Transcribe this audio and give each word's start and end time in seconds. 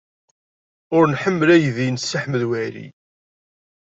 Ur 0.95 1.03
nḥemmel 1.13 1.49
aydi 1.55 1.87
n 1.89 1.97
Si 1.99 2.17
Ḥmed 2.23 2.43
Waɛli. 2.49 2.87